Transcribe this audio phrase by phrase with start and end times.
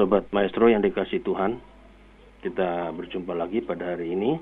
[0.00, 1.60] Sobat Maestro yang dikasih Tuhan,
[2.40, 4.32] kita berjumpa lagi pada hari ini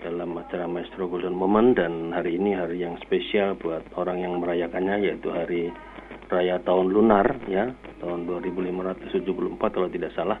[0.00, 5.04] dalam acara Maestro Golden Moment dan hari ini hari yang spesial buat orang yang merayakannya
[5.04, 5.68] yaitu hari
[6.32, 9.20] Raya Tahun Lunar ya, tahun 2574
[9.60, 10.40] kalau tidak salah.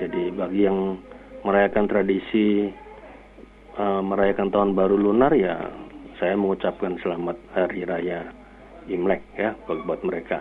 [0.00, 0.96] Jadi bagi yang
[1.44, 2.72] merayakan tradisi
[3.76, 5.60] uh, merayakan tahun baru lunar ya
[6.16, 8.32] saya mengucapkan selamat hari raya
[8.88, 10.40] Imlek ya buat mereka.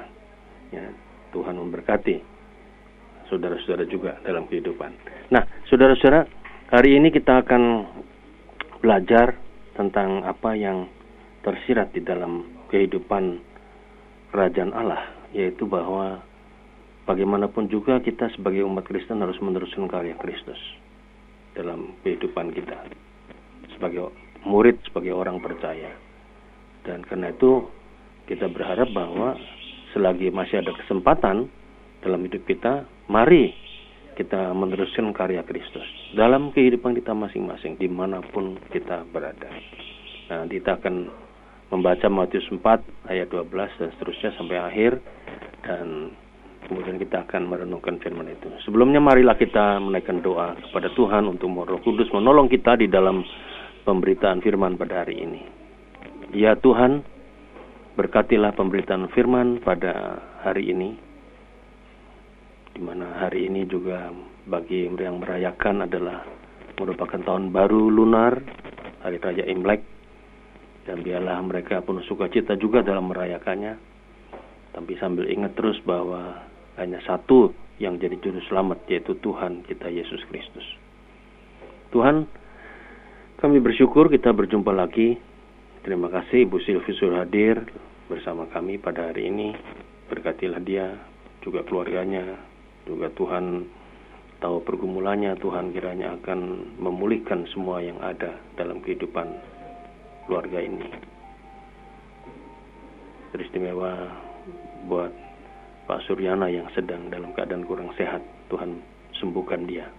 [0.71, 0.95] Ya,
[1.35, 2.34] Tuhan memberkati
[3.29, 4.91] saudara-saudara juga dalam kehidupan.
[5.33, 6.25] Nah, saudara-saudara,
[6.69, 7.63] hari ini kita akan
[8.81, 9.37] belajar
[9.75, 10.87] tentang apa yang
[11.41, 13.41] tersirat di dalam kehidupan
[14.33, 16.21] kerajaan Allah, yaitu bahwa
[17.05, 20.57] bagaimanapun juga kita sebagai umat Kristen harus meneruskan karya Kristus
[21.53, 22.83] dalam kehidupan kita
[23.77, 24.11] sebagai
[24.43, 25.91] murid, sebagai orang percaya.
[26.85, 27.65] Dan karena itu
[28.29, 29.37] kita berharap bahwa
[29.93, 31.49] selagi masih ada kesempatan
[32.05, 33.49] dalam hidup kita, mari
[34.13, 39.49] kita meneruskan karya Kristus dalam kehidupan kita masing-masing di mana pun kita berada.
[40.29, 41.09] Nah, kita akan
[41.73, 44.91] membaca Matius 4 ayat 12 dan seterusnya sampai akhir
[45.65, 46.13] dan
[46.69, 48.47] kemudian kita akan merenungkan firman itu.
[48.63, 53.25] Sebelumnya marilah kita menaikkan doa kepada Tuhan untuk Roh Kudus menolong kita di dalam
[53.83, 55.41] pemberitaan firman pada hari ini.
[56.31, 57.03] Ya Tuhan,
[57.95, 60.99] Berkatilah pemberitaan firman pada hari ini,
[62.75, 64.11] di mana hari ini juga
[64.45, 66.27] bagi yang merayakan adalah
[66.75, 68.35] merupakan tahun baru lunar,
[68.99, 69.79] hari raya Imlek,
[70.83, 73.79] dan biarlah mereka penuh sukacita juga dalam merayakannya.
[74.75, 76.43] Tapi sambil ingat terus bahwa
[76.75, 80.67] hanya satu yang jadi juru selamat yaitu Tuhan kita Yesus Kristus.
[81.95, 82.27] Tuhan,
[83.39, 85.15] kami bersyukur kita berjumpa lagi
[85.85, 87.61] Terima kasih Ibu Silvi sudah hadir
[88.09, 89.53] bersama kami pada hari ini.
[90.09, 90.97] Berkatilah dia,
[91.45, 92.41] juga keluarganya,
[92.85, 93.65] juga Tuhan
[94.39, 96.39] tahu pergumulannya, Tuhan kiranya akan
[96.79, 99.27] memulihkan semua yang ada dalam kehidupan
[100.25, 100.85] keluarga ini.
[103.33, 104.09] Teristimewa
[104.87, 105.11] buat
[105.85, 108.81] Pak Suryana yang sedang dalam keadaan kurang sehat, Tuhan
[109.17, 109.89] sembuhkan dia.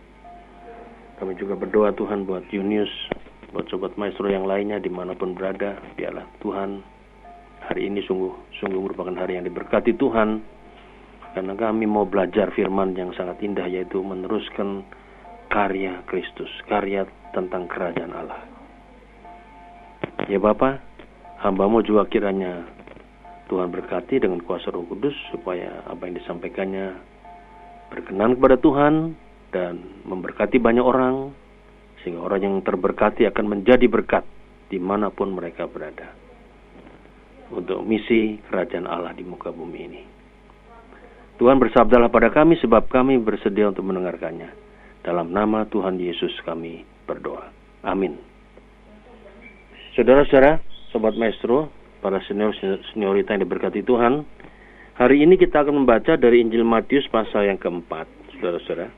[1.16, 2.92] Kami juga berdoa Tuhan buat Yunius
[3.54, 6.82] buat sobat maestro yang lainnya di mana pun berada biarlah Tuhan
[7.62, 10.42] hari ini sungguh sungguh merupakan hari yang diberkati Tuhan
[11.36, 14.88] karena kami mau belajar firman yang sangat indah yaitu meneruskan
[15.52, 17.04] karya Kristus karya
[17.36, 18.40] tentang kerajaan Allah
[20.32, 20.80] ya Bapak
[21.44, 22.64] hambamu juga kiranya
[23.52, 26.96] Tuhan berkati dengan kuasa roh kudus supaya apa yang disampaikannya
[27.92, 28.94] berkenan kepada Tuhan
[29.54, 31.30] dan memberkati banyak orang
[32.02, 34.26] sehingga orang yang terberkati akan menjadi berkat
[34.66, 36.10] di mana pun mereka berada.
[37.54, 40.15] Untuk misi kerajaan Allah di muka bumi ini.
[41.36, 44.48] Tuhan bersabdalah pada kami sebab kami bersedia untuk mendengarkannya.
[45.04, 47.52] Dalam nama Tuhan Yesus kami berdoa.
[47.84, 48.16] Amin.
[49.92, 51.68] Saudara-saudara, Sobat Maestro,
[52.00, 52.56] para senior
[52.92, 54.24] seniorita yang diberkati Tuhan,
[54.96, 58.88] hari ini kita akan membaca dari Injil Matius pasal yang keempat, saudara-saudara.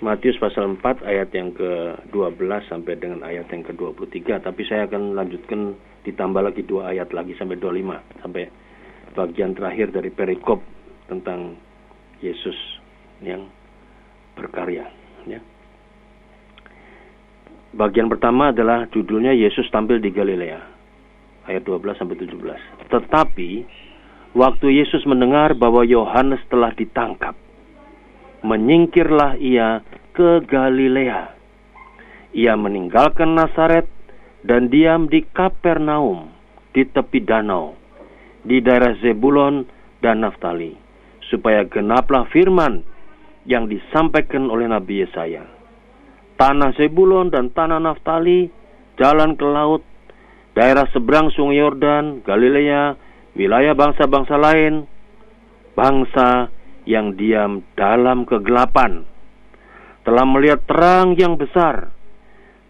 [0.00, 4.40] Matius pasal 4 ayat yang ke-12 sampai dengan ayat yang ke-23.
[4.40, 5.76] Tapi saya akan lanjutkan
[6.08, 8.24] ditambah lagi dua ayat lagi sampai 25.
[8.24, 8.48] Sampai
[9.12, 10.64] bagian terakhir dari perikop
[11.10, 11.58] tentang
[12.22, 12.54] Yesus
[13.18, 13.50] yang
[14.38, 14.86] berkarya.
[15.26, 15.42] Ya.
[17.74, 20.60] Bagian pertama adalah judulnya Yesus tampil di Galilea.
[21.50, 22.90] Ayat 12 sampai 17.
[22.90, 23.50] Tetapi
[24.38, 27.34] waktu Yesus mendengar bahwa Yohanes telah ditangkap,
[28.46, 29.82] menyingkirlah ia
[30.14, 31.34] ke Galilea.
[32.30, 33.90] Ia meninggalkan Nazaret
[34.46, 36.30] dan diam di Kapernaum
[36.70, 37.74] di tepi danau
[38.46, 39.66] di daerah Zebulon
[39.98, 40.89] dan Naftali
[41.30, 42.82] supaya genaplah firman
[43.48, 45.46] yang disampaikan oleh Nabi Yesaya.
[46.36, 48.50] Tanah Zebulon dan tanah Naftali,
[48.98, 49.86] jalan ke laut,
[50.52, 52.98] daerah seberang sungai Yordan, Galilea,
[53.38, 54.84] wilayah bangsa-bangsa lain,
[55.78, 56.50] bangsa
[56.84, 59.06] yang diam dalam kegelapan
[60.04, 61.92] telah melihat terang yang besar.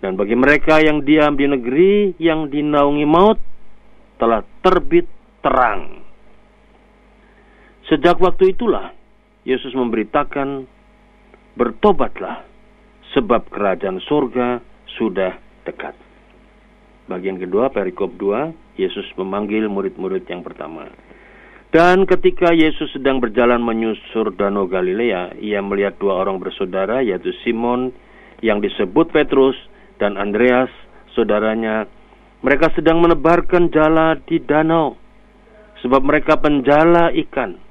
[0.00, 3.36] Dan bagi mereka yang diam di negeri yang dinaungi maut,
[4.16, 5.04] telah terbit
[5.44, 5.99] terang.
[7.90, 8.94] Sejak waktu itulah,
[9.42, 10.62] Yesus memberitakan,
[11.58, 12.46] bertobatlah,
[13.10, 14.62] sebab kerajaan surga
[14.94, 15.34] sudah
[15.66, 15.98] dekat.
[17.10, 20.86] Bagian kedua, perikop 2, Yesus memanggil murid-murid yang pertama.
[21.74, 27.90] Dan ketika Yesus sedang berjalan menyusur Danau Galilea, ia melihat dua orang bersaudara, yaitu Simon
[28.38, 29.58] yang disebut Petrus
[29.98, 30.70] dan Andreas,
[31.18, 31.90] saudaranya.
[32.46, 34.94] Mereka sedang menebarkan jala di danau,
[35.82, 37.69] sebab mereka penjala ikan.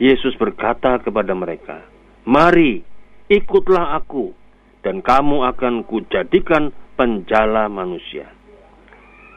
[0.00, 1.84] Yesus berkata kepada mereka,
[2.24, 2.84] "Mari,
[3.28, 4.32] ikutlah aku,
[4.80, 8.30] dan kamu akan kujadikan penjala manusia."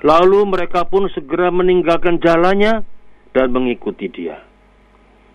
[0.06, 2.86] Lalu mereka pun segera meninggalkan jalannya
[3.34, 4.38] dan mengikuti dia.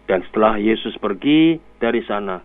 [0.06, 2.42] Dan setelah Yesus pergi dari sana,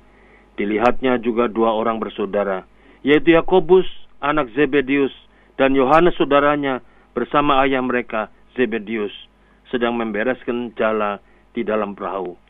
[0.56, 2.66] dilihatnya juga dua orang bersaudara,
[3.06, 3.86] yaitu Yakobus,
[4.22, 5.14] anak Zebedius,
[5.56, 6.84] dan Yohanes saudaranya
[7.16, 9.12] bersama ayah mereka, Zebedius,
[9.72, 11.20] sedang membereskan jala
[11.56, 12.45] di dalam perahu.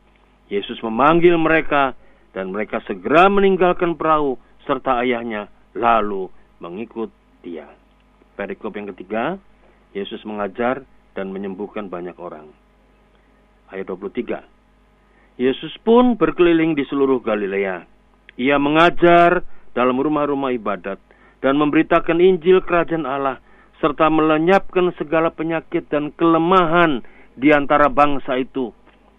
[0.51, 1.97] Yesus memanggil mereka
[2.35, 6.29] dan mereka segera meninggalkan perahu serta ayahnya lalu
[6.61, 7.09] mengikut
[7.41, 7.69] dia.
[8.35, 9.39] Perikop yang ketiga,
[9.95, 10.83] Yesus mengajar
[11.15, 12.51] dan menyembuhkan banyak orang.
[13.71, 14.43] Ayat 23.
[15.39, 17.87] Yesus pun berkeliling di seluruh Galilea.
[18.35, 20.99] Ia mengajar dalam rumah-rumah ibadat
[21.39, 23.39] dan memberitakan Injil kerajaan Allah
[23.79, 27.03] serta melenyapkan segala penyakit dan kelemahan
[27.35, 28.71] di antara bangsa itu.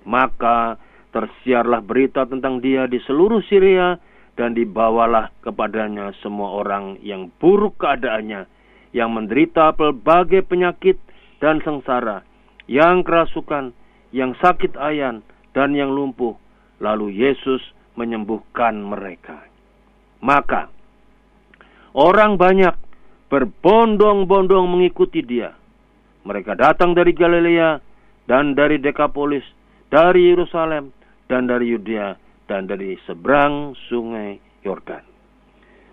[0.09, 0.81] Maka
[1.17, 3.97] tersiarlah berita tentang dia di seluruh Syria
[4.37, 8.45] dan dibawalah kepadanya semua orang yang buruk keadaannya,
[8.93, 11.01] yang menderita pelbagai penyakit
[11.41, 12.21] dan sengsara,
[12.69, 13.73] yang kerasukan,
[14.13, 15.25] yang sakit ayan,
[15.57, 16.37] dan yang lumpuh.
[16.85, 17.65] Lalu Yesus
[17.97, 19.41] menyembuhkan mereka.
[20.21, 20.69] Maka
[21.97, 22.77] orang banyak
[23.33, 25.57] berbondong-bondong mengikuti dia.
[26.29, 27.81] Mereka datang dari Galilea
[28.29, 29.49] dan dari Dekapolis,
[29.89, 30.93] dari Yerusalem,
[31.27, 32.15] dan dari Yudea
[32.47, 35.03] dan dari seberang sungai Yordan.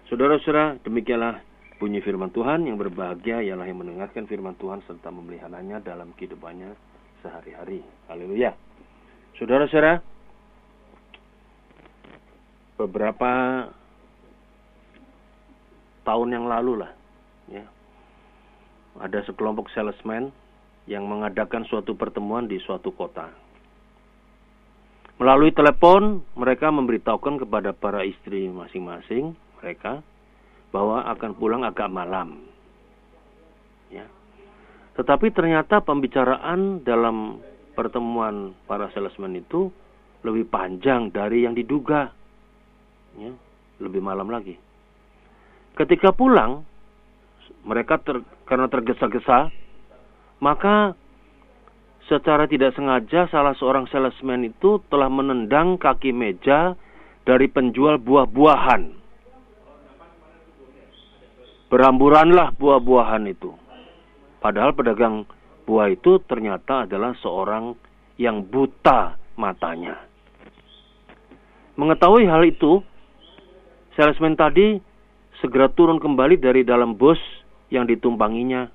[0.10, 1.42] Saudara-saudara, demikianlah
[1.82, 6.78] bunyi firman Tuhan yang berbahagia ialah yang mendengarkan firman Tuhan serta memeliharanya dalam kehidupannya
[7.26, 7.82] sehari-hari.
[8.06, 8.54] Haleluya.
[9.42, 9.98] Saudara-saudara,
[12.78, 13.32] beberapa
[16.06, 16.92] tahun yang lalu lah,
[17.50, 17.66] ya,
[19.02, 20.30] ada sekelompok salesman
[20.86, 23.43] yang mengadakan suatu pertemuan di suatu kota.
[25.22, 30.02] Melalui telepon, mereka memberitahukan kepada para istri masing-masing mereka
[30.74, 32.42] bahwa akan pulang agak malam.
[33.94, 34.10] Ya.
[34.98, 37.38] Tetapi ternyata pembicaraan dalam
[37.78, 39.70] pertemuan para salesman itu
[40.26, 42.10] lebih panjang dari yang diduga.
[43.14, 43.30] Ya,
[43.78, 44.58] lebih malam lagi.
[45.78, 46.66] Ketika pulang,
[47.62, 49.54] mereka ter, karena tergesa-gesa,
[50.42, 50.98] maka
[52.12, 56.76] secara tidak sengaja salah seorang salesman itu telah menendang kaki meja
[57.24, 59.04] dari penjual buah-buahan.
[61.72, 63.50] Beramburanlah buah-buahan itu.
[64.44, 65.24] Padahal pedagang
[65.64, 67.74] buah itu ternyata adalah seorang
[68.20, 69.98] yang buta matanya.
[71.74, 72.86] Mengetahui hal itu,
[73.98, 74.78] salesman tadi
[75.42, 77.18] segera turun kembali dari dalam bus
[77.74, 78.70] yang ditumpanginya.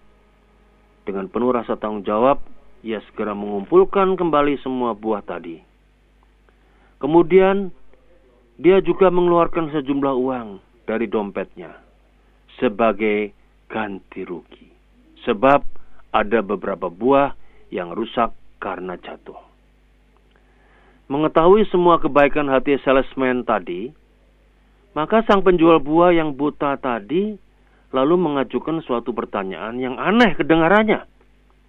[1.06, 2.42] Dengan penuh rasa tanggung jawab,
[2.86, 5.58] ia segera mengumpulkan kembali semua buah tadi.
[6.98, 7.70] Kemudian
[8.58, 10.48] dia juga mengeluarkan sejumlah uang
[10.86, 11.78] dari dompetnya
[12.58, 13.30] sebagai
[13.70, 14.66] ganti rugi.
[15.22, 15.60] Sebab
[16.10, 17.34] ada beberapa buah
[17.70, 19.38] yang rusak karena jatuh.
[21.08, 23.88] Mengetahui semua kebaikan hati salesman tadi,
[24.92, 27.38] maka sang penjual buah yang buta tadi
[27.94, 31.08] lalu mengajukan suatu pertanyaan yang aneh kedengarannya.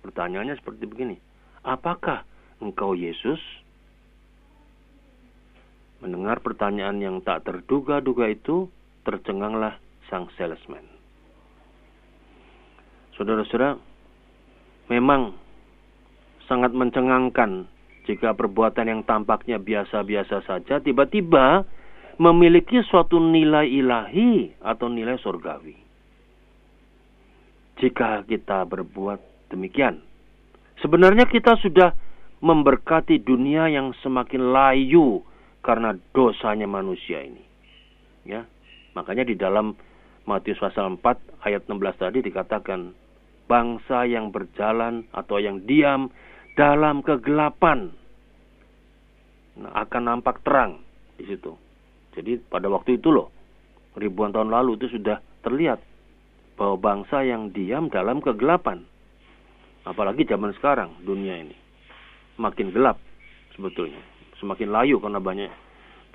[0.04, 1.18] Pertanyaannya seperti begini.
[1.64, 2.24] Apakah
[2.64, 3.40] engkau Yesus?
[6.00, 8.72] Mendengar pertanyaan yang tak terduga-duga itu,
[9.04, 9.76] tercenganglah
[10.08, 10.84] sang salesman.
[13.20, 13.76] Saudara-saudara,
[14.88, 15.36] memang
[16.48, 17.68] sangat mencengangkan
[18.10, 21.62] jika perbuatan yang tampaknya biasa-biasa saja tiba-tiba
[22.18, 25.78] memiliki suatu nilai ilahi atau nilai surgawi.
[27.80, 30.02] Jika kita berbuat demikian.
[30.80, 31.92] Sebenarnya kita sudah
[32.40, 35.22] memberkati dunia yang semakin layu
[35.60, 37.44] karena dosanya manusia ini.
[38.24, 38.48] Ya.
[38.96, 39.76] Makanya di dalam
[40.24, 42.94] Matius pasal 4 ayat 16 tadi dikatakan
[43.50, 46.14] bangsa yang berjalan atau yang diam
[46.54, 47.90] dalam kegelapan
[49.58, 50.80] nah, akan nampak terang
[51.18, 51.58] di situ.
[52.14, 53.34] Jadi pada waktu itu loh
[53.98, 55.82] ribuan tahun lalu itu sudah terlihat
[56.60, 58.86] bahwa bangsa yang diam dalam kegelapan
[59.88, 61.56] Apalagi zaman sekarang dunia ini
[62.40, 63.00] makin gelap
[63.56, 64.00] sebetulnya,
[64.40, 65.52] semakin layu karena banyak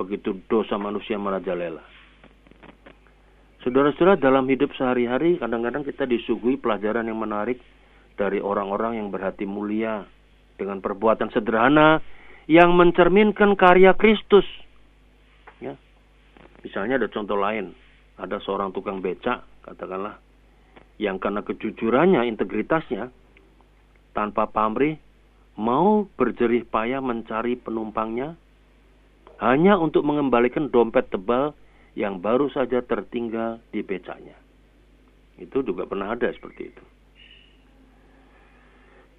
[0.01, 1.85] begitu dosa manusia merajalela.
[3.65, 7.57] Saudara-saudara dalam hidup sehari-hari kadang-kadang kita disuguhi pelajaran yang menarik
[8.21, 10.05] dari orang-orang yang berhati mulia
[10.61, 12.05] dengan perbuatan sederhana
[12.45, 14.45] yang mencerminkan karya Kristus.
[15.65, 15.81] Ya.
[16.61, 17.73] Misalnya ada contoh lain,
[18.21, 20.21] ada seorang tukang becak katakanlah
[21.01, 23.09] yang karena kejujurannya, integritasnya
[24.15, 24.97] tanpa pamrih
[25.59, 28.39] mau berjerih payah mencari penumpangnya
[29.43, 31.53] hanya untuk mengembalikan dompet tebal
[31.99, 34.35] yang baru saja tertinggal di becaknya.
[35.39, 36.85] Itu juga pernah ada seperti itu.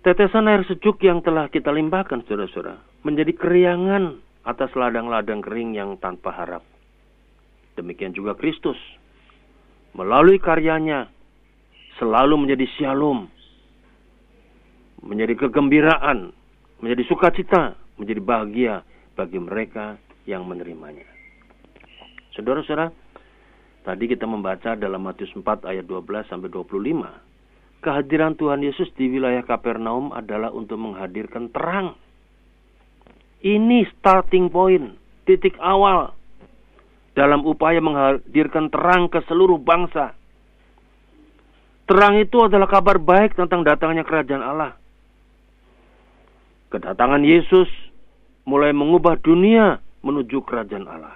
[0.06, 6.30] Tetesan air sejuk yang telah kita limpahkan, saudara-saudara, menjadi keriangan atas ladang-ladang kering yang tanpa
[6.30, 6.64] harap.
[7.74, 8.78] Demikian juga Kristus.
[9.98, 11.10] Melalui karyanya,
[11.98, 13.28] selalu menjadi shalom,
[15.06, 16.34] menjadi kegembiraan,
[16.82, 18.74] menjadi sukacita, menjadi bahagia
[19.14, 21.06] bagi mereka yang menerimanya.
[22.34, 22.92] Saudara-saudara,
[23.86, 27.26] tadi kita membaca dalam Matius 4 ayat 12 sampai 25
[27.86, 31.94] kehadiran Tuhan Yesus di wilayah Kapernaum adalah untuk menghadirkan terang.
[33.46, 34.98] Ini starting point,
[35.30, 36.10] titik awal
[37.14, 40.18] dalam upaya menghadirkan terang ke seluruh bangsa.
[41.86, 44.74] Terang itu adalah kabar baik tentang datangnya kerajaan Allah.
[46.76, 47.72] Kedatangan Yesus
[48.44, 51.16] mulai mengubah dunia menuju kerajaan Allah.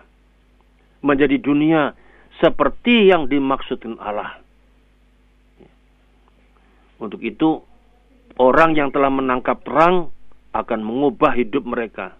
[1.03, 1.91] Menjadi dunia
[2.39, 4.39] seperti yang dimaksudkan Allah.
[6.95, 7.59] Untuk itu,
[8.39, 10.15] orang yang telah menangkap terang
[10.55, 12.15] akan mengubah hidup mereka.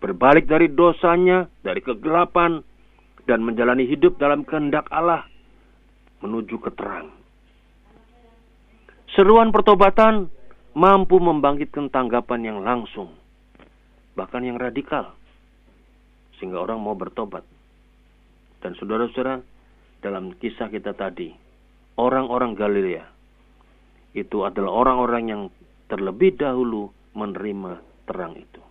[0.00, 2.64] Berbalik dari dosanya, dari kegelapan,
[3.28, 5.28] dan menjalani hidup dalam kehendak Allah
[6.24, 7.12] menuju ke terang.
[9.12, 10.32] Seruan pertobatan
[10.76, 13.14] mampu membangkitkan tanggapan yang langsung,
[14.14, 15.14] bahkan yang radikal,
[16.38, 17.42] sehingga orang mau bertobat.
[18.60, 19.40] Dan saudara-saudara,
[20.04, 21.32] dalam kisah kita tadi,
[21.96, 23.04] orang-orang Galilea
[24.16, 25.42] itu adalah orang-orang yang
[25.86, 28.62] terlebih dahulu menerima terang itu.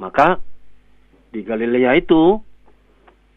[0.00, 0.40] Maka
[1.30, 2.40] di Galilea itu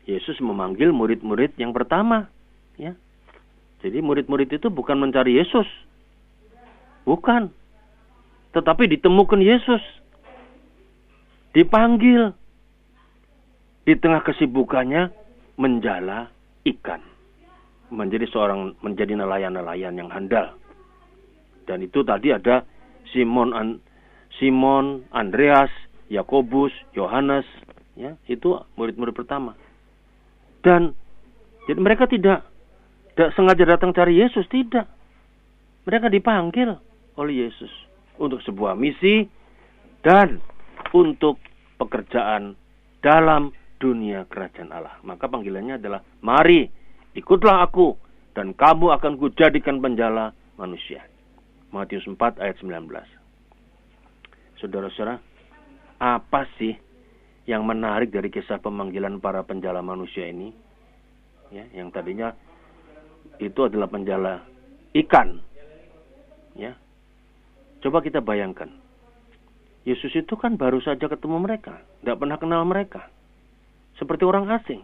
[0.03, 2.27] Yesus memanggil murid-murid yang pertama,
[2.75, 2.95] ya.
[3.83, 5.67] Jadi murid-murid itu bukan mencari Yesus.
[7.03, 7.51] Bukan.
[8.53, 9.83] Tetapi ditemukan Yesus.
[11.53, 12.33] Dipanggil
[13.83, 15.11] di tengah kesibukannya
[15.59, 16.31] menjala
[16.65, 17.13] ikan
[17.93, 20.57] menjadi seorang menjadi nelayan-nelayan yang handal.
[21.69, 22.65] Dan itu tadi ada
[23.13, 23.77] Simon An,
[24.41, 25.69] Simon, Andreas,
[26.09, 27.45] Yakobus, Yohanes,
[27.93, 29.53] ya, itu murid-murid pertama.
[30.65, 30.97] Dan
[31.69, 32.43] jadi mereka tidak
[33.13, 34.89] tidak sengaja datang cari Yesus, tidak.
[35.85, 36.73] Mereka dipanggil
[37.19, 37.71] oleh Yesus
[38.17, 39.25] untuk sebuah misi
[40.05, 40.41] dan
[40.93, 41.41] untuk
[41.77, 42.57] pekerjaan
[43.03, 43.51] dalam
[43.81, 44.95] dunia kerajaan Allah.
[45.03, 47.93] Maka panggilannya adalah mari Ikutlah aku
[48.33, 51.05] dan kamu akan kujadikan penjala manusia.
[51.69, 52.89] Matius 4 ayat 19.
[54.57, 55.21] Saudara-saudara,
[56.01, 56.73] apa sih
[57.45, 60.49] yang menarik dari kisah pemanggilan para penjala manusia ini?
[61.53, 62.33] Ya, yang tadinya
[63.37, 64.41] itu adalah penjala
[64.97, 65.37] ikan.
[66.57, 66.73] Ya.
[67.83, 68.71] Coba kita bayangkan.
[69.83, 73.11] Yesus itu kan baru saja ketemu mereka, tidak pernah kenal mereka.
[73.99, 74.79] Seperti orang asing.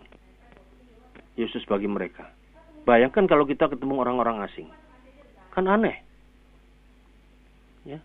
[1.39, 2.27] Yesus bagi mereka.
[2.83, 4.67] Bayangkan kalau kita ketemu orang-orang asing.
[5.55, 6.03] Kan aneh.
[7.87, 8.03] Ya.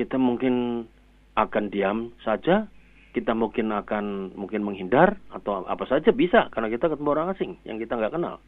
[0.00, 0.88] Kita mungkin
[1.36, 2.64] akan diam saja,
[3.12, 7.76] kita mungkin akan mungkin menghindar atau apa saja bisa karena kita ketemu orang asing yang
[7.76, 8.40] kita nggak kenal.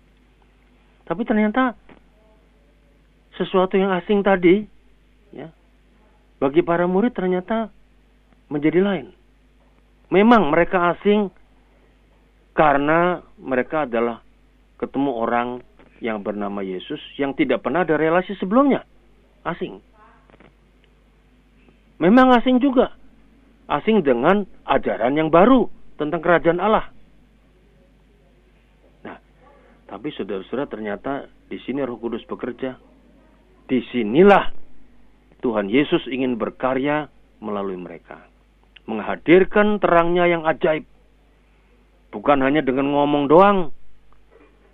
[1.05, 1.77] Tapi ternyata
[3.37, 4.72] sesuatu yang asing tadi,
[5.33, 5.49] ya,
[6.39, 7.73] bagi para murid ternyata
[8.53, 9.07] menjadi lain.
[10.13, 11.33] Memang mereka asing
[12.53, 14.21] karena mereka adalah
[14.77, 15.49] ketemu orang
[16.03, 18.85] yang bernama Yesus yang tidak pernah ada relasi sebelumnya.
[19.47, 19.79] Asing.
[22.03, 22.93] Memang asing juga.
[23.71, 26.91] Asing dengan ajaran yang baru tentang kerajaan Allah.
[29.07, 29.17] Nah,
[29.87, 32.75] tapi saudara-saudara ternyata di sini Roh Kudus bekerja.
[33.71, 34.62] Di sinilah
[35.43, 37.11] Tuhan Yesus ingin berkarya
[37.43, 38.23] melalui mereka.
[38.87, 40.87] Menghadirkan terangnya yang ajaib
[42.13, 43.73] Bukan hanya dengan ngomong doang,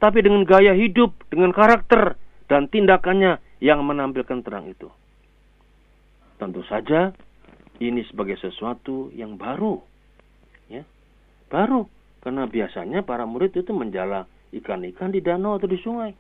[0.03, 2.19] tapi dengan gaya hidup, dengan karakter,
[2.51, 4.91] dan tindakannya yang menampilkan terang itu.
[6.43, 7.15] Tentu saja
[7.79, 9.79] ini sebagai sesuatu yang baru.
[10.67, 10.83] Ya.
[11.47, 11.87] Baru
[12.27, 16.11] karena biasanya para murid itu menjala ikan-ikan di danau atau di sungai.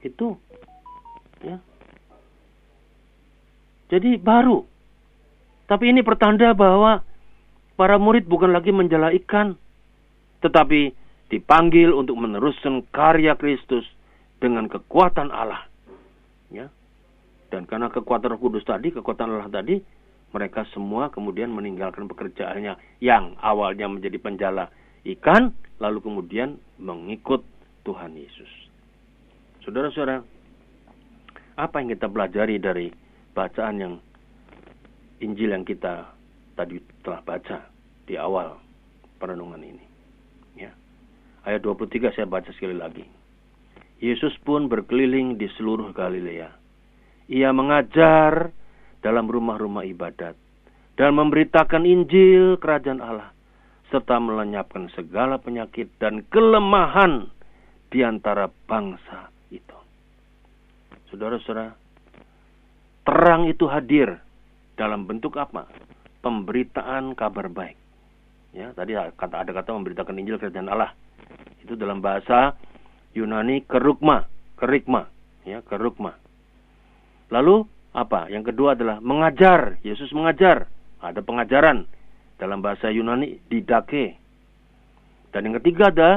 [0.00, 0.40] Itu
[1.44, 1.60] ya.
[3.92, 4.64] Jadi baru.
[5.64, 7.00] Tapi ini pertanda bahwa
[7.74, 9.56] para murid bukan lagi menjala ikan,
[10.44, 10.92] tetapi
[11.32, 13.84] dipanggil untuk meneruskan karya Kristus
[14.38, 15.64] dengan kekuatan Allah.
[16.52, 16.68] Ya.
[17.48, 19.80] Dan karena kekuatan Roh Kudus tadi, kekuatan Allah tadi,
[20.34, 24.68] mereka semua kemudian meninggalkan pekerjaannya yang awalnya menjadi penjala
[25.06, 27.46] ikan, lalu kemudian mengikut
[27.86, 28.50] Tuhan Yesus.
[29.62, 30.20] Saudara-saudara,
[31.54, 32.90] apa yang kita pelajari dari
[33.34, 33.94] bacaan yang
[35.20, 36.08] Injil yang kita
[36.54, 37.74] tadi telah baca?
[38.04, 38.60] di awal
[39.16, 39.84] perenungan ini.
[40.60, 40.72] Ya.
[41.44, 43.04] Ayat 23 saya baca sekali lagi.
[44.00, 46.52] Yesus pun berkeliling di seluruh Galilea.
[47.32, 48.52] Ia mengajar
[49.00, 50.36] dalam rumah-rumah ibadat
[51.00, 53.32] dan memberitakan Injil kerajaan Allah
[53.88, 57.32] serta melenyapkan segala penyakit dan kelemahan
[57.88, 59.78] di antara bangsa itu.
[61.08, 61.72] Saudara-saudara,
[63.04, 64.18] terang itu hadir
[64.74, 65.68] dalam bentuk apa?
[66.24, 67.76] Pemberitaan kabar baik.
[68.56, 70.96] Ya, tadi kata ada kata memberitakan Injil kerajaan Allah.
[71.60, 72.56] Itu dalam bahasa
[73.12, 75.10] Yunani kerukma, kerikma,
[75.44, 76.16] ya, kerukma.
[77.28, 78.26] Lalu apa?
[78.30, 79.78] Yang kedua adalah mengajar.
[79.86, 80.70] Yesus mengajar.
[81.04, 81.84] Ada pengajaran
[82.40, 84.16] dalam bahasa Yunani didake.
[85.34, 86.10] Dan yang ketiga ada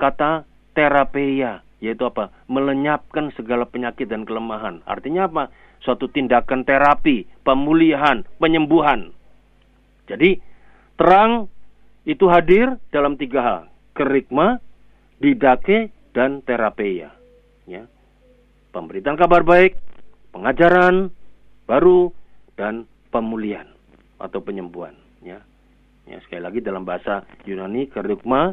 [0.00, 2.30] kata terapeia, yaitu apa?
[2.46, 4.82] Melenyapkan segala penyakit dan kelemahan.
[4.86, 5.50] Artinya apa?
[5.82, 9.12] Suatu tindakan terapi, pemulihan, penyembuhan.
[10.08, 10.40] Jadi,
[10.96, 11.48] terang
[12.04, 13.62] itu hadir dalam tiga hal.
[13.96, 14.60] Kerikma,
[15.20, 17.12] didake, dan terapeia.
[17.68, 17.84] Ya.
[18.72, 19.76] Pemberitaan kabar baik,
[20.32, 21.12] pengajaran
[21.68, 22.12] baru,
[22.54, 23.66] dan pemulihan
[24.18, 24.94] atau penyembuhan.
[25.22, 25.42] Ya.
[26.04, 28.52] Ya, sekali lagi dalam bahasa Yunani, kerikma,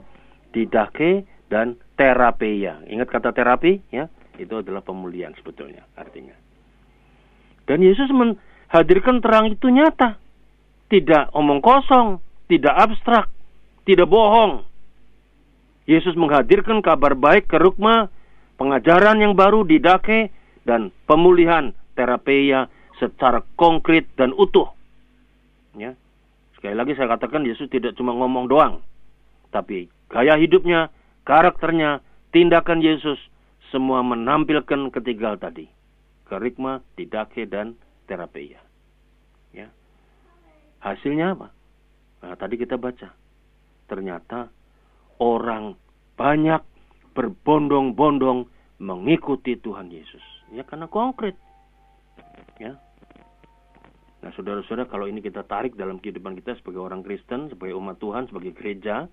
[0.56, 2.79] didake, dan terapeia.
[2.88, 4.08] Ingat kata terapi ya,
[4.39, 6.34] itu adalah pemulihan sebetulnya artinya.
[7.67, 10.15] Dan Yesus menghadirkan terang itu nyata.
[10.88, 13.27] Tidak omong kosong, tidak abstrak,
[13.84, 14.63] tidak bohong.
[15.88, 18.08] Yesus menghadirkan kabar baik ke Rukma,
[18.55, 20.31] pengajaran yang baru di Dake,
[20.63, 22.67] dan pemulihan terapeia
[23.00, 24.72] secara konkret dan utuh.
[25.75, 25.96] Ya.
[26.60, 28.86] Sekali lagi saya katakan Yesus tidak cuma ngomong doang,
[29.50, 30.93] tapi gaya hidupnya,
[31.24, 32.01] karakternya,
[32.32, 33.18] tindakan Yesus
[33.72, 35.68] semua menampilkan ketiga tadi.
[36.28, 37.75] Kerikma, didake, dan
[38.08, 38.60] terapeia.
[39.51, 39.68] Ya.
[40.80, 41.51] Hasilnya apa?
[42.24, 43.12] Nah, tadi kita baca.
[43.88, 44.48] Ternyata
[45.20, 45.75] orang
[46.16, 46.63] banyak
[47.12, 48.48] berbondong-bondong
[48.79, 50.24] mengikuti Tuhan Yesus.
[50.55, 51.36] Ya karena konkret.
[52.57, 52.79] Ya.
[54.22, 58.29] Nah, saudara-saudara, kalau ini kita tarik dalam kehidupan kita sebagai orang Kristen, sebagai umat Tuhan,
[58.29, 59.10] sebagai gereja,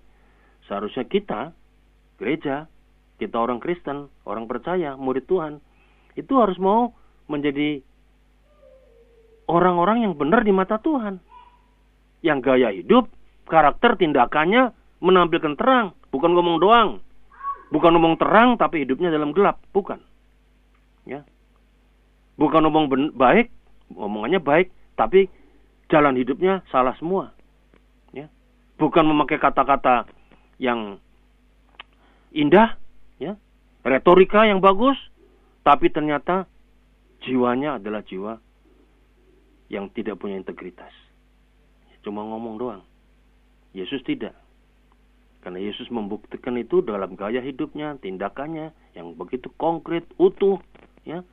[0.69, 1.49] seharusnya kita
[2.19, 2.67] gereja,
[3.17, 5.63] kita orang Kristen, orang percaya, murid Tuhan,
[6.19, 6.91] itu harus mau
[7.31, 7.79] menjadi
[9.47, 11.23] orang-orang yang benar di mata Tuhan.
[12.19, 13.07] Yang gaya hidup,
[13.47, 16.89] karakter, tindakannya menampilkan terang, bukan ngomong doang.
[17.69, 20.01] Bukan ngomong terang tapi hidupnya dalam gelap, bukan.
[21.05, 21.21] Ya.
[22.35, 23.53] Bukan ngomong baik,
[23.93, 25.29] omongannya baik, tapi
[25.89, 27.31] jalan hidupnya salah semua.
[28.11, 28.27] Ya.
[28.81, 30.09] Bukan memakai kata-kata
[30.57, 30.97] yang
[32.35, 32.77] indah,
[33.17, 33.35] ya,
[33.85, 34.97] retorika yang bagus,
[35.65, 36.45] tapi ternyata
[37.25, 38.39] jiwanya adalah jiwa
[39.69, 40.91] yang tidak punya integritas.
[42.01, 42.83] Cuma ngomong doang.
[43.75, 44.33] Yesus tidak.
[45.39, 50.59] Karena Yesus membuktikan itu dalam gaya hidupnya, tindakannya yang begitu konkret, utuh,
[51.07, 51.23] ya.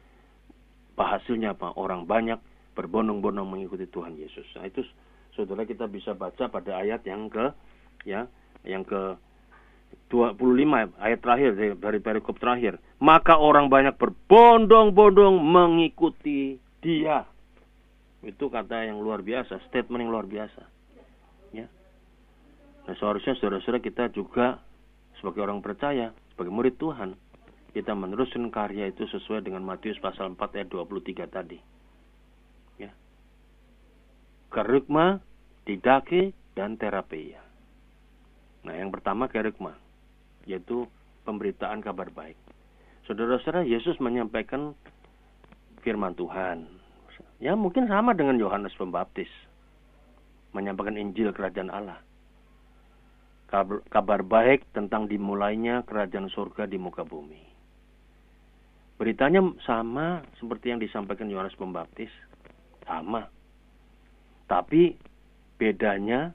[0.96, 1.76] Hasilnya apa?
[1.76, 2.40] Orang banyak
[2.76, 4.44] berbondong-bondong mengikuti Tuhan Yesus.
[4.56, 4.84] Nah, itu
[5.36, 7.52] saudara kita bisa baca pada ayat yang ke
[8.08, 8.28] ya,
[8.64, 9.16] yang ke
[10.06, 11.50] 25 ayat terakhir
[11.82, 12.78] dari perikop terakhir.
[13.02, 17.26] Maka orang banyak berbondong-bondong mengikuti dia.
[18.22, 20.62] Itu kata yang luar biasa, statement yang luar biasa.
[21.50, 21.66] Ya.
[22.86, 24.62] Nah, seharusnya saudara-saudara kita juga
[25.18, 27.18] sebagai orang percaya, sebagai murid Tuhan,
[27.74, 31.58] kita meneruskan karya itu sesuai dengan Matius pasal 4 ayat 23 tadi.
[32.78, 32.94] Ya.
[34.54, 35.18] Kerukma,
[35.66, 37.42] didake, dan terapeia.
[38.64, 39.85] Nah, yang pertama kerukma
[40.46, 40.86] yaitu
[41.26, 42.38] pemberitaan kabar baik.
[43.04, 44.74] Saudara-saudara, Yesus menyampaikan
[45.82, 46.66] firman Tuhan.
[47.38, 49.28] Ya, mungkin sama dengan Yohanes Pembaptis.
[50.50, 52.00] Menyampaikan Injil kerajaan Allah.
[53.46, 57.46] Kabar, kabar baik tentang dimulainya kerajaan surga di muka bumi.
[58.96, 62.10] Beritanya sama seperti yang disampaikan Yohanes Pembaptis.
[62.88, 63.28] Sama.
[64.50, 64.96] Tapi
[65.60, 66.32] bedanya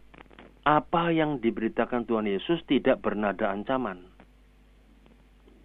[0.61, 4.05] apa yang diberitakan Tuhan Yesus tidak bernada ancaman.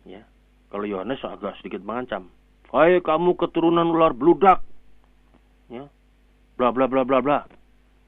[0.09, 0.25] Ya.
[0.73, 2.33] Kalau Yohanes agak sedikit mengancam.
[2.73, 4.65] Hai kamu keturunan ular bludak.
[5.69, 5.87] Ya.
[6.57, 7.39] Bla bla bla bla bla.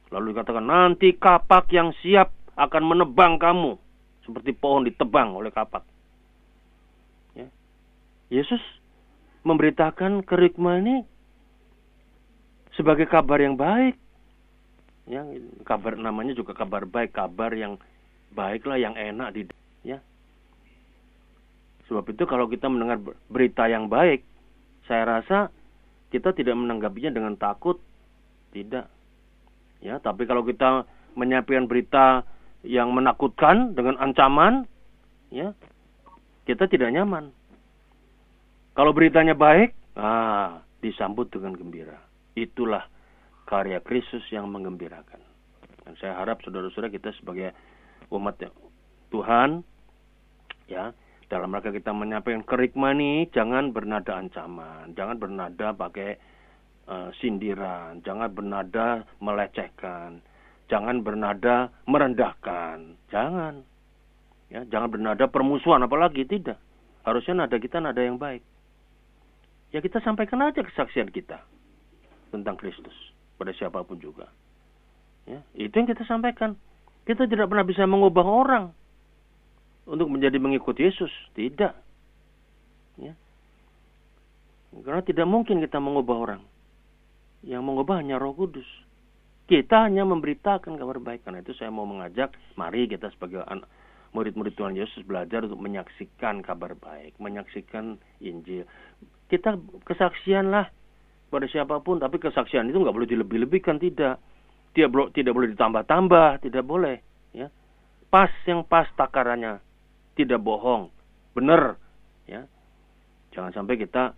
[0.08, 3.76] Lalu dikatakan nanti kapak yang siap akan menebang kamu
[4.24, 5.84] seperti pohon ditebang oleh kapak.
[7.36, 7.52] Ya.
[8.32, 8.60] Yesus
[9.44, 11.04] memberitakan kerikma ini
[12.72, 14.07] sebagai kabar yang baik
[15.08, 15.24] ya
[15.64, 17.80] kabar namanya juga kabar baik kabar yang
[18.36, 19.48] baiklah yang enak di
[19.82, 19.98] ya
[21.88, 23.00] sebab itu kalau kita mendengar
[23.32, 24.20] berita yang baik
[24.84, 25.48] saya rasa
[26.12, 27.80] kita tidak menanggapinya dengan takut
[28.52, 28.92] tidak
[29.80, 30.84] ya tapi kalau kita
[31.16, 32.22] menyampaikan berita
[32.66, 34.66] yang menakutkan dengan ancaman,
[35.30, 35.54] ya,
[36.46, 37.30] kita tidak nyaman.
[38.74, 41.98] Kalau beritanya baik, ah, disambut dengan gembira.
[42.38, 42.86] Itulah
[43.48, 45.24] karya Kristus yang menggembirakan.
[45.88, 47.56] Dan saya harap saudara-saudara kita sebagai
[48.12, 48.36] umat
[49.08, 49.64] Tuhan,
[50.68, 50.92] ya,
[51.32, 56.20] dalam rangka kita menyampaikan kerikmani, jangan bernada ancaman, jangan bernada pakai
[56.92, 60.20] uh, sindiran, jangan bernada melecehkan,
[60.68, 63.64] jangan bernada merendahkan, jangan.
[64.48, 66.56] Ya, jangan bernada permusuhan apalagi tidak.
[67.04, 68.40] Harusnya nada kita nada yang baik.
[69.72, 71.44] Ya kita sampaikan aja kesaksian kita
[72.32, 72.96] tentang Kristus
[73.38, 74.26] pada siapa pun juga.
[75.24, 76.58] Ya, itu yang kita sampaikan.
[77.06, 78.64] Kita tidak pernah bisa mengubah orang
[79.88, 81.72] untuk menjadi mengikut Yesus, tidak.
[83.00, 83.16] Ya.
[84.84, 86.42] Karena tidak mungkin kita mengubah orang.
[87.40, 88.68] Yang mengubah hanya Roh Kudus.
[89.48, 91.24] Kita hanya memberitakan kabar baik.
[91.24, 93.40] Karena itu saya mau mengajak, mari kita sebagai
[94.12, 98.68] murid-murid Tuhan Yesus belajar untuk menyaksikan kabar baik, menyaksikan Injil.
[99.32, 99.56] Kita
[99.88, 100.68] kesaksianlah
[101.28, 104.20] pada siapa pun, tapi kesaksian itu nggak boleh dilebih-lebihkan, tidak.
[104.76, 107.00] Dia tidak boleh ditambah-tambah, tidak boleh.
[107.32, 107.52] Ya,
[108.08, 109.60] pas yang pas takarannya,
[110.16, 110.88] tidak bohong,
[111.36, 111.76] benar.
[112.28, 112.44] Ya,
[113.32, 114.16] jangan sampai kita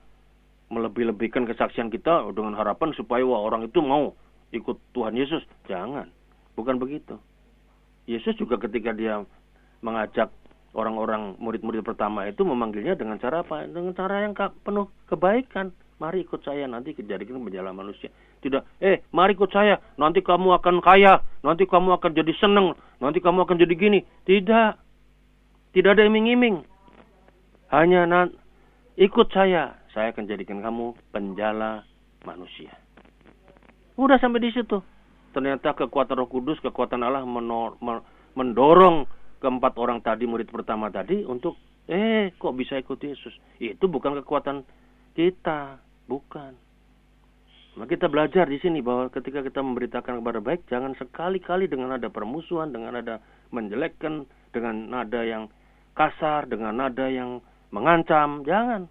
[0.70, 4.14] melebih-lebihkan kesaksian kita dengan harapan supaya wah orang itu mau
[4.54, 5.42] ikut Tuhan Yesus.
[5.66, 6.06] Jangan.
[6.54, 7.18] Bukan begitu.
[8.06, 9.22] Yesus juga ketika dia
[9.82, 10.30] mengajak
[10.74, 13.66] orang-orang murid-murid pertama itu memanggilnya dengan cara apa?
[13.66, 15.74] Dengan cara yang penuh kebaikan.
[16.00, 18.08] Mari ikut saya nanti kejadian menjalan manusia.
[18.40, 22.72] Tidak, eh mari ikut saya, nanti kamu akan kaya, nanti kamu akan jadi seneng,
[23.04, 24.00] nanti kamu akan jadi gini.
[24.24, 24.80] Tidak.
[25.76, 26.64] Tidak ada iming-iming.
[27.70, 28.08] Hanya
[28.96, 31.84] ikut saya, saya akan jadikan kamu penjala
[32.24, 32.74] manusia.
[34.00, 34.80] Udah sampai di situ.
[35.30, 37.78] Ternyata kekuatan Roh Kudus, kekuatan Allah menor,
[38.34, 39.06] mendorong
[39.38, 41.54] keempat orang tadi murid pertama tadi untuk
[41.86, 43.36] eh kok bisa ikut Yesus.
[43.62, 44.66] Itu bukan kekuatan
[45.14, 45.78] kita,
[46.10, 46.58] bukan.
[47.78, 52.10] Nah, kita belajar di sini bahwa ketika kita memberitakan kabar baik, jangan sekali-kali dengan ada
[52.10, 53.22] permusuhan, dengan ada
[53.54, 55.46] menjelekkan, dengan nada yang
[55.94, 57.38] kasar, dengan nada yang
[57.70, 58.90] mengancam, jangan.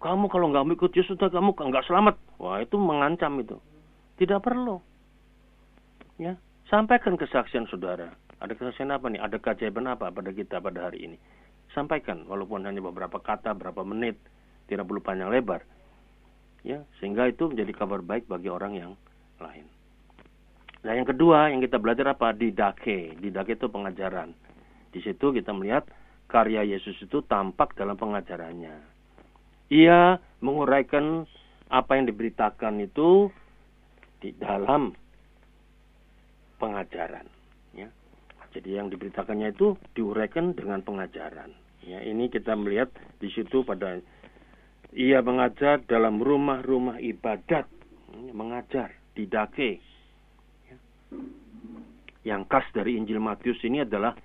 [0.00, 2.16] Kamu kalau nggak ikut Yesus, kamu nggak selamat.
[2.40, 3.60] Wah itu mengancam itu.
[4.16, 4.80] Tidak perlu.
[6.16, 6.40] Ya,
[6.72, 8.16] sampaikan kesaksian saudara.
[8.40, 9.20] Ada kesaksian apa nih?
[9.20, 11.16] Ada keajaiban apa pada kita pada hari ini?
[11.76, 14.16] Sampaikan, walaupun hanya beberapa kata, berapa menit,
[14.70, 15.66] tidak perlu panjang lebar.
[16.62, 18.92] Ya, sehingga itu menjadi kabar baik bagi orang yang
[19.42, 19.66] lain.
[20.86, 22.30] Nah, yang kedua yang kita belajar apa?
[22.30, 23.18] Didake.
[23.18, 24.30] Didake itu pengajaran.
[24.94, 25.90] Di situ kita melihat
[26.30, 29.00] karya Yesus itu tampak dalam pengajarannya
[29.70, 31.24] ia menguraikan
[31.70, 33.30] apa yang diberitakan itu
[34.18, 34.92] di dalam
[36.58, 37.24] pengajaran.
[37.72, 37.88] Ya.
[38.50, 41.54] Jadi yang diberitakannya itu diuraikan dengan pengajaran.
[41.86, 44.02] Ya, ini kita melihat di situ pada
[44.94, 47.66] ia mengajar dalam rumah-rumah ibadat,
[48.34, 49.78] mengajar di dake.
[50.66, 50.76] Ya.
[52.34, 54.18] Yang khas dari Injil Matius ini adalah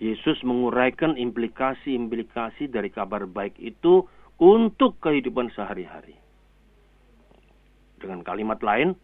[0.00, 4.08] Yesus menguraikan implikasi-implikasi dari kabar baik itu
[4.40, 6.16] untuk kehidupan sehari-hari.
[8.00, 8.96] Dengan kalimat lain,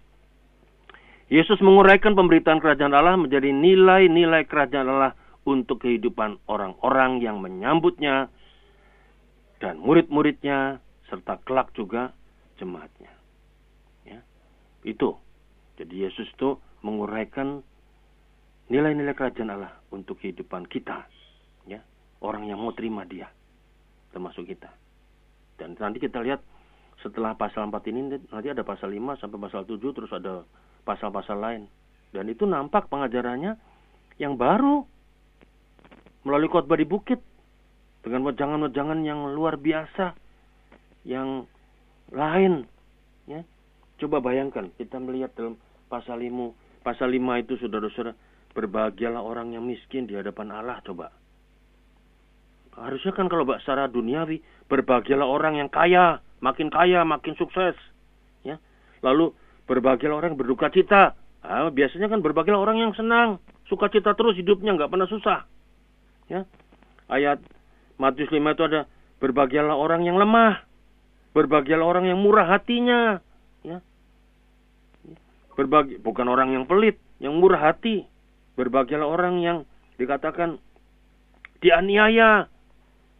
[1.28, 5.12] Yesus menguraikan pemberitaan kerajaan Allah menjadi nilai-nilai kerajaan Allah
[5.44, 8.32] untuk kehidupan orang-orang yang menyambutnya
[9.60, 12.12] dan murid-muridnya serta kelak juga
[12.58, 13.12] jemaatnya.
[14.06, 14.20] Ya,
[14.82, 15.14] itu.
[15.76, 17.60] Jadi Yesus itu menguraikan
[18.72, 21.04] nilai-nilai kerajaan Allah untuk kehidupan kita.
[21.68, 21.82] Ya,
[22.22, 23.28] orang yang mau terima dia,
[24.10, 24.72] termasuk kita.
[25.56, 26.40] Dan nanti kita lihat
[27.04, 28.00] setelah pasal 4 ini
[28.32, 30.42] nanti ada pasal 5 sampai pasal 7 terus ada
[30.88, 31.62] pasal-pasal lain.
[32.14, 33.58] Dan itu nampak pengajarannya
[34.16, 34.86] yang baru
[36.24, 37.20] melalui khotbah di bukit
[38.00, 40.16] dengan wejangan-wejangan yang luar biasa
[41.06, 41.46] yang
[42.10, 42.66] lain
[43.30, 43.46] ya.
[44.02, 45.54] Coba bayangkan kita melihat dalam
[45.86, 48.12] pasal 5 pasal 5 itu saudara-saudara
[48.52, 51.14] berbahagialah orang yang miskin di hadapan Allah coba
[52.76, 57.72] Harusnya kan kalau secara duniawi berbahagialah orang yang kaya, makin kaya, makin sukses.
[58.44, 58.60] Ya.
[59.00, 59.32] Lalu
[59.64, 61.16] berbahagialah orang yang berduka cita.
[61.40, 63.40] Nah, biasanya kan berbahagialah orang yang senang,
[63.72, 65.48] suka cita terus hidupnya, nggak pernah susah.
[66.28, 66.44] Ya.
[67.08, 67.40] Ayat
[67.96, 68.84] Matius 5 itu ada
[69.24, 70.65] berbahagialah orang yang lemah,
[71.36, 73.20] berbahagialah orang yang murah hatinya.
[73.60, 73.84] Ya.
[75.52, 78.08] Berbagi, bukan orang yang pelit, yang murah hati.
[78.56, 79.58] Berbahagialah orang yang
[80.00, 80.56] dikatakan
[81.60, 82.48] dianiaya,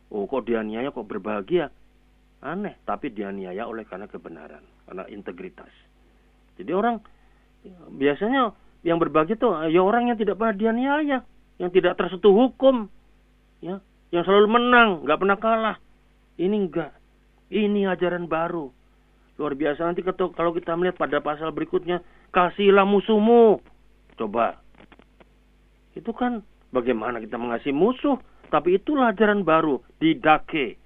[0.08, 1.68] Oh kok dianiaya kok berbahagia?
[2.40, 5.72] Aneh, tapi dianiaya oleh karena kebenaran, karena integritas.
[6.56, 7.02] Jadi orang
[7.90, 8.54] biasanya
[8.86, 11.18] yang berbagi itu ya orang yang tidak pernah dianiaya,
[11.58, 12.86] yang tidak tersentuh hukum,
[13.60, 13.82] ya,
[14.14, 15.76] yang selalu menang, nggak pernah kalah.
[16.38, 16.95] Ini enggak.
[17.50, 18.70] Ini ajaran baru.
[19.36, 22.00] Luar biasa nanti kalau kita melihat pada pasal berikutnya,
[22.32, 23.60] kasihlah musuhmu.
[24.16, 24.58] Coba.
[25.92, 26.40] Itu kan
[26.72, 28.16] bagaimana kita mengasihi musuh,
[28.48, 30.80] tapi itulah ajaran baru, didake.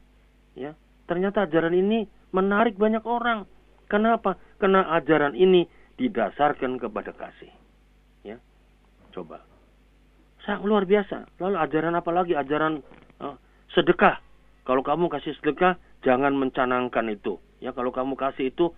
[0.59, 0.75] Ya.
[1.07, 3.47] Ternyata ajaran ini menarik banyak orang.
[3.91, 4.39] Kenapa?
[4.59, 5.67] Karena ajaran ini
[5.99, 7.51] didasarkan kepada kasih.
[8.23, 8.39] Ya.
[9.15, 9.43] Coba.
[10.47, 11.27] Sangat luar biasa.
[11.43, 12.33] Lalu ajaran apa lagi?
[12.35, 12.83] Ajaran
[13.23, 13.37] uh,
[13.75, 14.23] sedekah.
[14.65, 17.41] Kalau kamu kasih sedekah, jangan mencanangkan itu.
[17.61, 18.73] Ya, kalau kamu kasih itu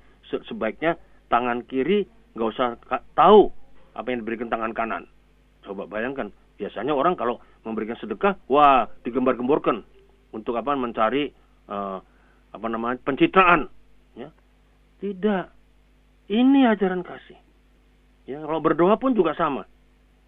[0.50, 0.98] sebaiknya
[1.30, 2.80] tangan kiri nggak usah
[3.14, 3.52] tahu
[3.94, 5.04] apa yang diberikan tangan kanan.
[5.62, 9.86] Coba bayangkan, biasanya orang kalau memberikan sedekah, wah digembar-gemborkan
[10.34, 10.74] untuk apa?
[10.74, 11.30] Mencari
[11.70, 12.02] uh,
[12.52, 13.70] apa namanya pencitraan.
[14.18, 14.34] Ya,
[14.98, 15.54] tidak.
[16.26, 17.38] Ini ajaran kasih.
[18.26, 19.66] Ya, kalau berdoa pun juga sama.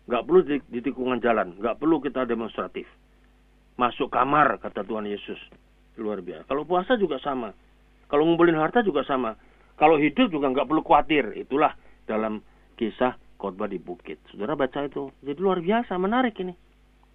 [0.04, 2.84] Nggak perlu di, di tikungan jalan, nggak perlu kita demonstratif.
[3.80, 5.40] Masuk kamar kata Tuhan Yesus.
[6.00, 6.46] Luar biasa.
[6.48, 7.54] Kalau puasa juga sama.
[8.10, 9.38] Kalau ngumpulin harta juga sama.
[9.74, 11.34] Kalau hidup juga nggak perlu khawatir.
[11.38, 11.74] Itulah
[12.06, 12.42] dalam
[12.74, 14.18] kisah khotbah di bukit.
[14.30, 15.10] Saudara baca itu.
[15.22, 16.54] Jadi luar biasa, menarik ini.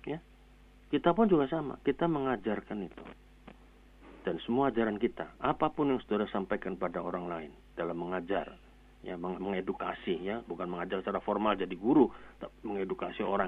[0.08, 0.20] Ya.
[0.92, 1.80] Kita pun juga sama.
[1.84, 3.04] Kita mengajarkan itu.
[4.20, 8.52] Dan semua ajaran kita, apa pun yang saudara sampaikan pada orang lain dalam mengajar,
[9.00, 13.48] ya mengedukasi ya, bukan mengajar secara formal jadi guru, tapi mengedukasi orang.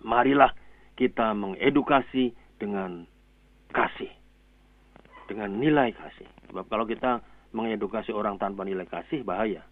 [0.00, 0.48] Marilah
[0.96, 3.04] kita mengedukasi dengan
[3.68, 4.08] kasih.
[5.26, 6.28] Dengan nilai kasih.
[6.50, 9.62] Sebab kalau kita mengedukasi orang tanpa nilai kasih bahaya.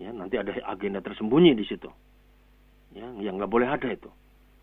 [0.00, 1.90] Ya, nanti ada agenda tersembunyi di situ.
[2.96, 4.08] Ya, yang nggak boleh ada itu.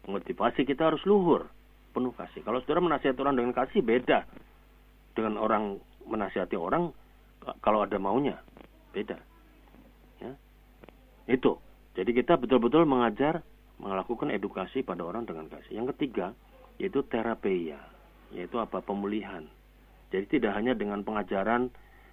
[0.10, 1.50] Motivasi kita harus luhur,
[1.94, 2.42] penuh kasih.
[2.42, 4.26] Kalau saudara menasihati orang dengan kasih beda
[5.14, 5.78] dengan orang
[6.10, 6.90] menasihati orang
[7.62, 8.42] kalau ada maunya
[8.94, 9.18] beda.
[10.22, 10.34] Ya.
[11.30, 11.62] Itu.
[11.94, 13.44] Jadi kita betul-betul mengajar
[13.80, 15.78] melakukan edukasi pada orang dengan kasih.
[15.78, 16.34] Yang ketiga,
[16.82, 17.80] yaitu terapia,
[18.34, 18.80] yaitu apa?
[18.84, 19.46] Pemulihan.
[20.10, 21.70] Jadi tidak hanya dengan pengajaran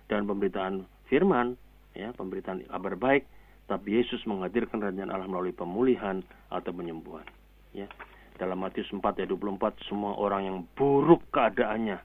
[0.06, 1.56] dan pemberitaan firman,
[1.96, 3.24] ya, pemberitaan kabar baik,
[3.66, 7.26] tapi Yesus menghadirkan rencana Allah melalui pemulihan atau penyembuhan.
[7.74, 7.90] Ya.
[8.36, 11.98] Dalam Matius 4 ayat 24, semua orang yang buruk keadaannya,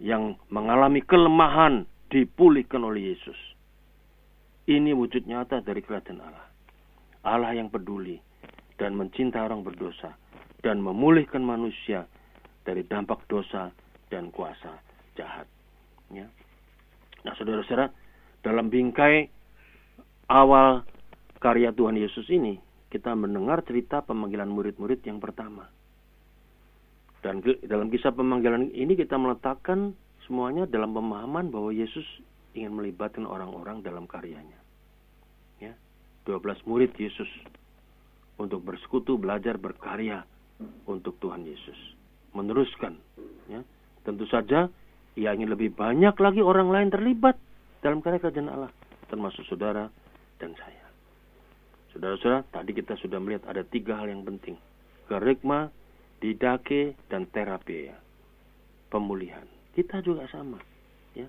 [0.00, 3.36] yang mengalami kelemahan, dipulihkan oleh Yesus.
[4.64, 6.46] Ini wujud nyata dari kerajaan Allah.
[7.24, 8.16] Allah yang peduli
[8.80, 10.16] dan mencinta orang berdosa
[10.64, 12.08] dan memulihkan manusia
[12.64, 13.72] dari dampak dosa
[14.08, 14.80] dan kuasa
[15.14, 15.46] jahat.
[16.12, 16.28] Ya.
[17.24, 17.92] Nah, saudara-saudara,
[18.44, 19.28] dalam bingkai
[20.32, 20.84] awal
[21.38, 22.56] karya Tuhan Yesus ini,
[22.88, 25.68] kita mendengar cerita pemanggilan murid-murid yang pertama.
[27.20, 29.92] Dan dalam kisah pemanggilan ini kita meletakkan
[30.24, 32.06] semuanya dalam pemahaman bahwa Yesus
[32.54, 34.58] ingin melibatkan orang-orang dalam karyanya.
[36.28, 37.26] 12 murid Yesus
[38.36, 40.28] untuk bersekutu, belajar, berkarya
[40.84, 41.96] untuk Tuhan Yesus.
[42.36, 43.00] Meneruskan.
[43.48, 43.64] Ya.
[44.08, 44.72] Tentu saja
[45.20, 47.36] ia ingin lebih banyak lagi orang lain terlibat
[47.84, 48.72] dalam karya kerajaan Allah.
[49.12, 49.92] Termasuk saudara
[50.40, 50.88] dan saya.
[51.92, 54.56] Saudara-saudara, tadi kita sudah melihat ada tiga hal yang penting.
[55.12, 55.68] Kerikma,
[56.24, 57.92] didake, dan terapi.
[58.88, 59.44] Pemulihan.
[59.76, 60.56] Kita juga sama.
[61.12, 61.28] Ya.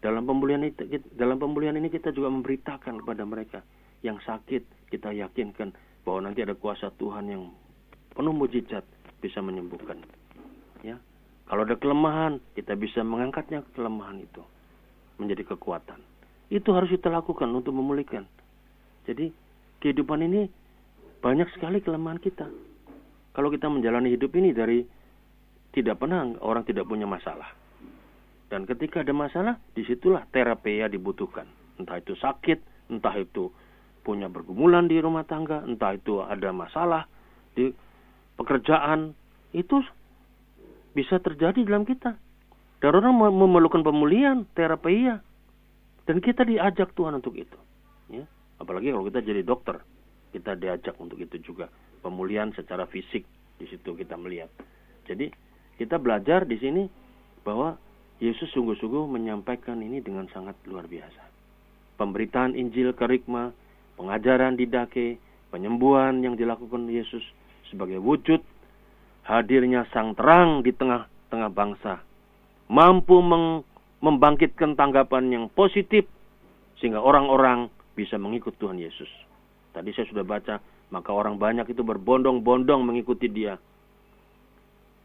[0.00, 0.80] Dalam pemulihan itu,
[1.12, 3.60] dalam pemulihan ini kita juga memberitakan kepada mereka
[4.00, 5.76] yang sakit kita yakinkan
[6.08, 7.52] bahwa nanti ada kuasa Tuhan yang
[8.16, 8.84] penuh mujizat
[9.20, 10.00] bisa menyembuhkan.
[10.80, 10.96] Ya.
[11.44, 14.40] Kalau ada kelemahan, kita bisa mengangkatnya kelemahan itu
[15.20, 16.00] menjadi kekuatan.
[16.48, 18.24] Itu harus kita lakukan untuk memulihkan.
[19.04, 19.28] Jadi
[19.84, 20.48] kehidupan ini
[21.20, 22.48] banyak sekali kelemahan kita.
[23.34, 24.80] Kalau kita menjalani hidup ini dari
[25.74, 27.50] tidak pernah orang tidak punya masalah.
[28.46, 31.48] Dan ketika ada masalah, di situlah terapi yang dibutuhkan.
[31.80, 33.50] Entah itu sakit, entah itu
[34.06, 37.08] punya bergumulan di rumah tangga, entah itu ada masalah
[37.58, 37.74] di
[38.38, 39.16] pekerjaan,
[39.50, 39.82] itu
[40.94, 42.16] bisa terjadi dalam kita.
[42.78, 45.18] Dan orang memerlukan pemulihan, terapi ya.
[46.06, 47.58] Dan kita diajak Tuhan untuk itu.
[48.08, 48.24] Ya.
[48.62, 49.82] Apalagi kalau kita jadi dokter,
[50.30, 51.66] kita diajak untuk itu juga.
[52.04, 53.24] Pemulihan secara fisik,
[53.58, 54.52] di situ kita melihat.
[55.08, 55.32] Jadi
[55.80, 56.84] kita belajar di sini
[57.42, 57.74] bahwa
[58.22, 61.22] Yesus sungguh-sungguh menyampaikan ini dengan sangat luar biasa.
[61.98, 63.50] Pemberitaan Injil kerikma
[63.98, 65.18] pengajaran di Dake,
[65.50, 67.22] penyembuhan yang dilakukan Yesus
[67.70, 68.42] sebagai wujud
[69.24, 72.00] hadirnya sang terang di tengah-tengah bangsa,
[72.68, 73.20] mampu
[74.04, 76.04] membangkitkan tanggapan yang positif
[76.80, 79.08] sehingga orang-orang bisa mengikut Tuhan Yesus.
[79.72, 80.60] Tadi saya sudah baca,
[80.92, 83.56] maka orang banyak itu berbondong-bondong mengikuti dia.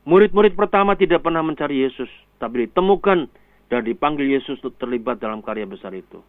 [0.05, 3.29] Murid-murid pertama tidak pernah mencari Yesus, tapi ditemukan
[3.69, 6.21] dan dipanggil Yesus untuk terlibat dalam karya besar itu.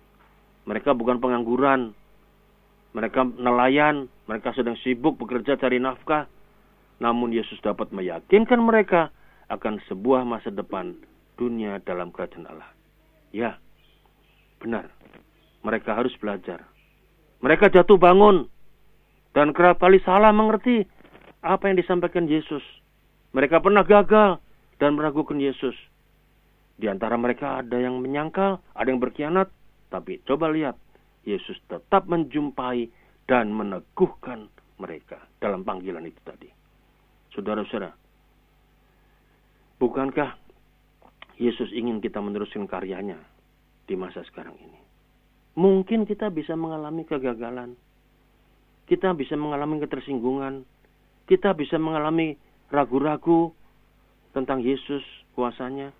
[0.68, 1.96] Mereka bukan pengangguran,
[2.92, 6.29] mereka nelayan, mereka sedang sibuk bekerja cari nafkah.
[7.00, 9.08] Namun Yesus dapat meyakinkan mereka
[9.48, 10.94] akan sebuah masa depan
[11.40, 12.70] dunia dalam kerajaan Allah.
[13.32, 13.56] Ya,
[14.60, 14.92] benar.
[15.64, 16.60] Mereka harus belajar.
[17.40, 18.46] Mereka jatuh bangun
[19.32, 20.84] dan kerap kali salah mengerti
[21.40, 22.62] apa yang disampaikan Yesus.
[23.32, 24.36] Mereka pernah gagal
[24.76, 25.76] dan meragukan Yesus.
[26.80, 29.48] Di antara mereka ada yang menyangkal, ada yang berkhianat,
[29.92, 30.76] tapi coba lihat,
[31.28, 32.88] Yesus tetap menjumpai
[33.28, 34.48] dan meneguhkan
[34.80, 36.60] mereka dalam panggilan itu tadi.
[37.30, 37.94] Saudara-saudara,
[39.78, 40.34] bukankah
[41.38, 43.16] Yesus ingin kita meneruskan karyanya
[43.86, 44.80] di masa sekarang ini?
[45.58, 47.74] Mungkin kita bisa mengalami kegagalan.
[48.86, 50.66] Kita bisa mengalami ketersinggungan.
[51.26, 52.34] Kita bisa mengalami
[52.70, 53.54] ragu-ragu
[54.34, 55.02] tentang Yesus
[55.34, 55.94] kuasanya.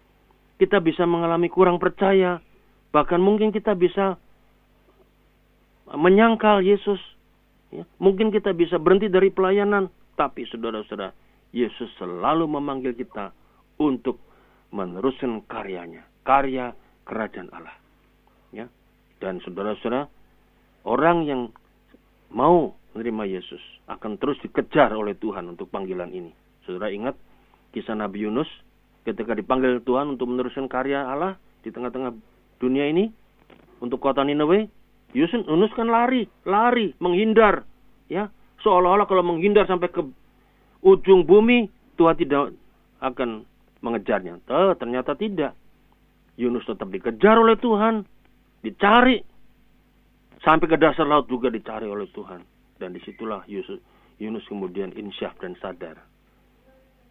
[0.59, 2.43] Kita bisa mengalami kurang percaya.
[2.91, 4.19] Bahkan mungkin kita bisa
[5.95, 6.99] menyangkal Yesus.
[7.71, 9.91] Ya, mungkin kita bisa berhenti dari pelayanan.
[10.19, 11.15] Tapi saudara-saudara,
[11.51, 13.35] Yesus selalu memanggil kita
[13.83, 14.23] untuk
[14.71, 16.07] meneruskan karyanya.
[16.23, 16.71] Karya
[17.03, 17.75] kerajaan Allah.
[18.55, 18.71] Ya.
[19.19, 20.07] Dan saudara-saudara,
[20.87, 21.43] orang yang
[22.31, 26.31] mau menerima Yesus akan terus dikejar oleh Tuhan untuk panggilan ini.
[26.67, 27.19] Saudara ingat
[27.75, 28.47] kisah Nabi Yunus
[29.03, 32.15] ketika dipanggil Tuhan untuk meneruskan karya Allah di tengah-tengah
[32.63, 33.11] dunia ini
[33.81, 34.69] untuk kota Nineveh,
[35.17, 37.67] Yunus kan lari, lari, menghindar,
[38.07, 38.29] ya,
[38.63, 40.05] seolah-olah kalau menghindar sampai ke
[40.81, 42.57] ujung bumi Tuhan tidak
[43.01, 43.45] akan
[43.85, 44.41] mengejarnya.
[44.41, 45.53] Eh, ternyata tidak.
[46.41, 48.09] Yunus tetap dikejar oleh Tuhan,
[48.65, 49.21] dicari
[50.41, 52.41] sampai ke dasar laut juga dicari oleh Tuhan.
[52.81, 53.77] Dan di situlah Yunus,
[54.17, 56.01] Yunus kemudian insyaf dan sadar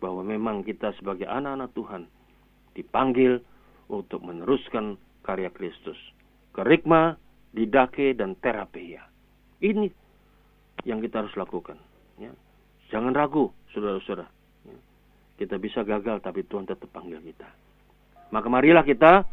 [0.01, 2.03] bahwa memang kita sebagai anak-anak Tuhan
[2.73, 3.37] dipanggil
[3.91, 5.97] untuk meneruskan karya Kristus.
[6.55, 7.19] Kerikma,
[7.53, 9.05] didake, dan terapia.
[9.61, 9.91] Ini
[10.87, 11.77] yang kita harus lakukan.
[12.17, 12.31] Ya.
[12.89, 14.27] Jangan ragu, saudara-saudara.
[14.65, 14.77] Ya.
[15.39, 17.47] Kita bisa gagal, tapi Tuhan tetap panggil kita.
[18.29, 19.25] Maka marilah kita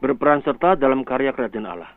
[0.00, 1.92] berperan serta dalam karya kerajaan Allah.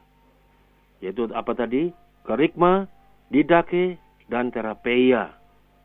[0.99, 1.89] Yaitu apa tadi?
[2.27, 2.85] Kerikma,
[3.33, 3.97] didake,
[4.29, 5.33] dan terapia.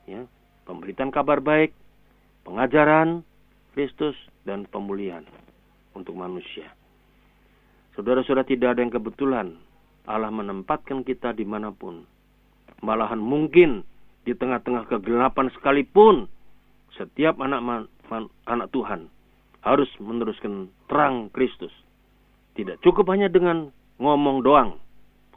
[0.05, 0.27] Ya.
[0.67, 1.71] Pemberitaan kabar baik,
[2.43, 3.23] pengajaran
[3.73, 5.27] Kristus, dan pemulihan
[5.93, 6.71] untuk manusia.
[7.99, 9.47] Saudara-saudara tidak ada yang kebetulan.
[10.07, 12.07] Allah menempatkan kita di mana pun.
[12.81, 13.83] Malahan mungkin
[14.27, 16.27] di tengah-tengah kegelapan sekalipun.
[16.99, 17.89] Setiap anak
[18.49, 19.07] anak Tuhan
[19.63, 21.73] harus meneruskan terang Kristus.
[22.59, 23.71] Tidak cukup hanya dengan
[24.03, 24.81] ngomong doang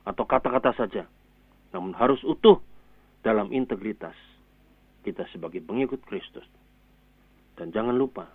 [0.07, 1.03] atau kata-kata saja.
[1.75, 2.57] Namun harus utuh
[3.21, 4.15] dalam integritas
[5.03, 6.47] kita sebagai pengikut Kristus.
[7.59, 8.31] Dan jangan lupa,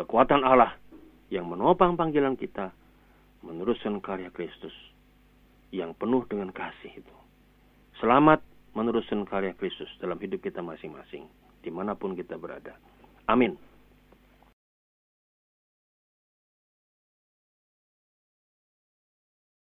[0.00, 0.72] kekuatan Allah
[1.28, 2.72] yang menopang panggilan kita
[3.44, 4.72] meneruskan karya Kristus
[5.70, 7.16] yang penuh dengan kasih itu.
[8.00, 8.40] Selamat
[8.74, 11.26] meneruskan karya Kristus dalam hidup kita masing-masing,
[11.62, 12.74] di mana pun kita berada.
[13.26, 13.69] Amin.